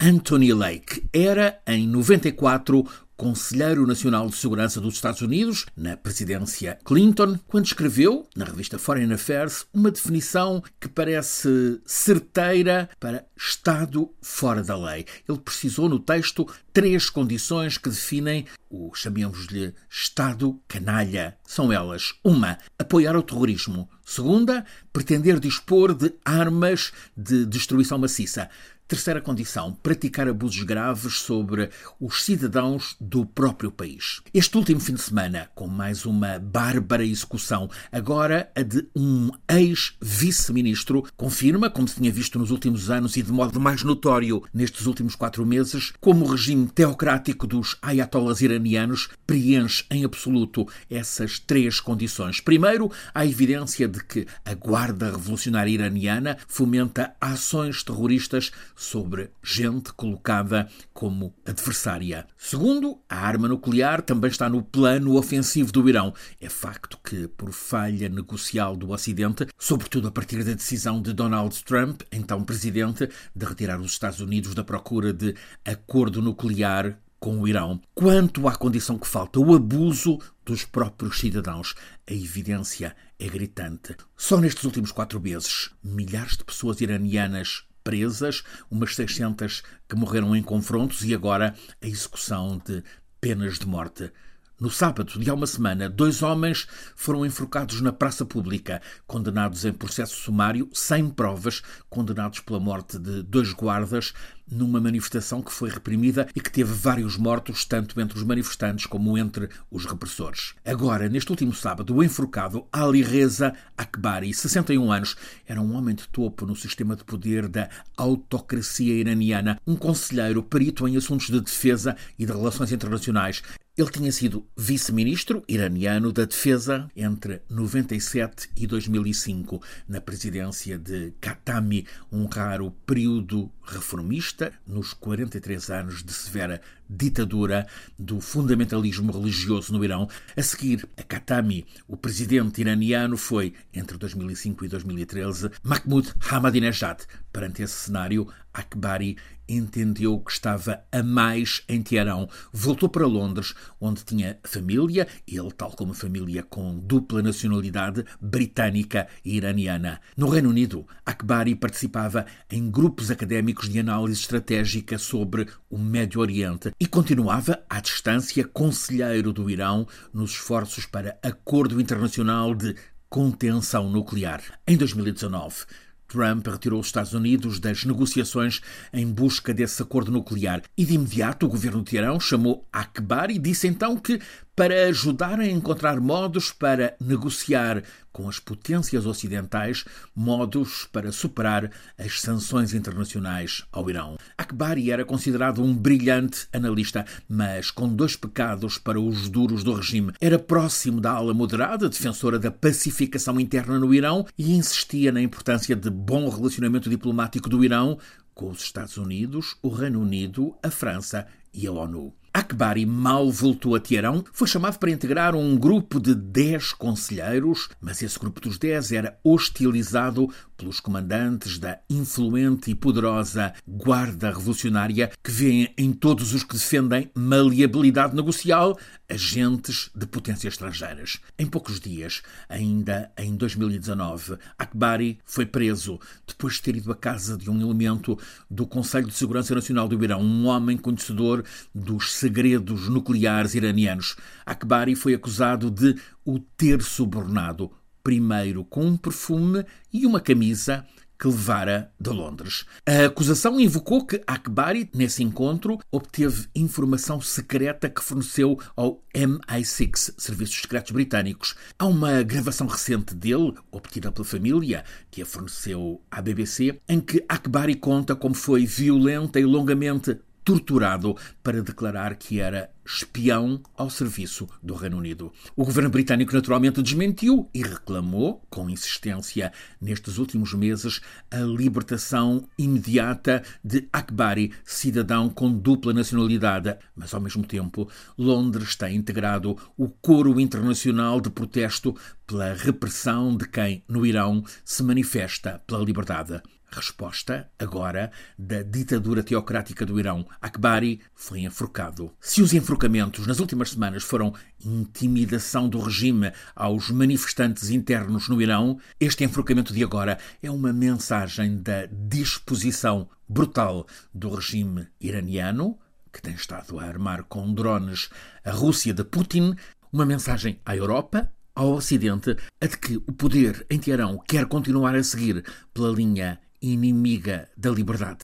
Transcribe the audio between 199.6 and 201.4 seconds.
do regime. Era próximo da ala